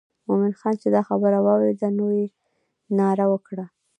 مومن 0.27 0.53
خان 0.59 0.75
چې 0.81 0.87
دا 0.95 1.01
خبره 1.09 1.37
واورېده 1.45 1.89
نو 1.97 2.07
یې 2.19 2.25
ناره 2.97 3.25
وکړه. 3.31 3.65